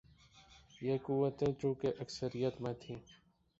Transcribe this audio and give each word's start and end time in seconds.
یہ 0.81 0.97
قوتیں 1.03 1.51
چونکہ 1.61 1.87
اکثریت 1.99 2.61
میں 2.61 2.73
تھیں۔ 2.81 2.99